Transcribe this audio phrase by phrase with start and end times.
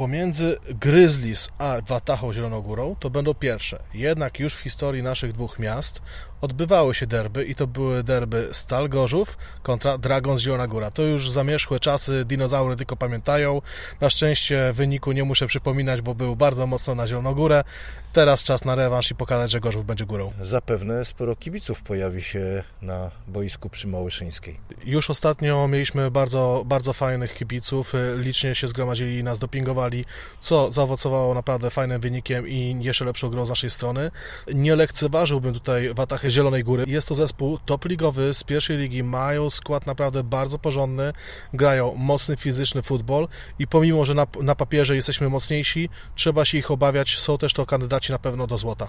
[0.00, 3.82] pomiędzy Grizzlies a Watachą Zielonogórą to będą pierwsze.
[3.94, 6.02] Jednak już w historii naszych dwóch miast
[6.40, 10.90] odbywały się derby i to były derby Stal Gorzów kontra Dragons Zielona Góra.
[10.90, 13.62] To już zamierzchłe czasy, dinozaury tylko pamiętają.
[14.00, 17.64] Na szczęście wyniku nie muszę przypominać, bo był bardzo mocno na Zielonogórę.
[18.12, 20.32] Teraz czas na rewanż i pokazać, że Gorzów będzie górą.
[20.40, 24.60] Zapewne sporo kibiców pojawi się na boisku przy Małyszyńskiej.
[24.84, 29.89] Już ostatnio mieliśmy bardzo, bardzo fajnych kibiców, licznie się zgromadzili i nas dopingowali,
[30.40, 34.10] co zaowocowało naprawdę fajnym wynikiem i jeszcze lepszą grą z naszej strony.
[34.54, 36.84] Nie lekceważyłbym tutaj Watachy Zielonej Góry.
[36.86, 41.12] Jest to zespół top ligowy z pierwszej ligi, mają skład naprawdę bardzo porządny,
[41.54, 46.70] grają mocny fizyczny futbol i pomimo, że na, na papierze jesteśmy mocniejsi, trzeba się ich
[46.70, 48.88] obawiać, są też to kandydaci na pewno do złota.